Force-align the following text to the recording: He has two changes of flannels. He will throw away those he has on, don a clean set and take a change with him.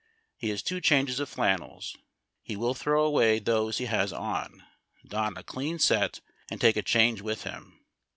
He 0.35 0.49
has 0.49 0.63
two 0.63 0.81
changes 0.81 1.19
of 1.19 1.29
flannels. 1.29 1.95
He 2.41 2.55
will 2.55 2.73
throw 2.73 3.05
away 3.05 3.37
those 3.37 3.77
he 3.77 3.85
has 3.85 4.11
on, 4.11 4.63
don 5.05 5.37
a 5.37 5.43
clean 5.43 5.77
set 5.77 6.21
and 6.49 6.59
take 6.59 6.75
a 6.75 6.81
change 6.81 7.21
with 7.21 7.43
him. 7.43 7.79